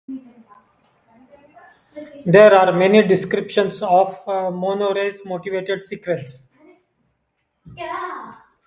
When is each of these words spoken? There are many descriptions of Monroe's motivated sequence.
There 2.25 2.55
are 2.55 2.71
many 2.73 3.07
descriptions 3.07 3.83
of 3.83 4.19
Monroe's 4.25 5.23
motivated 5.23 5.83
sequence. 5.85 6.47